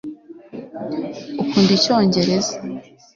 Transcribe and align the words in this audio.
ukunda 1.41 1.71
icyongereza 1.77 2.53